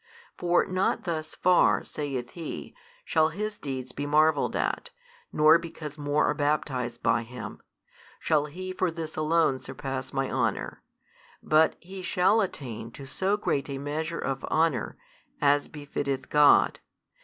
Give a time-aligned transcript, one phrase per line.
[0.35, 2.73] For not thus far, saith he,
[3.05, 4.89] shall His Deeds be marvelled at,
[5.31, 7.61] nor because more are baptized by Him,
[8.19, 10.81] shall He for this alone surpass my honour,
[11.43, 14.97] but He |183 shall attain to so great a measure of honour,
[15.39, 16.79] as befitteth God.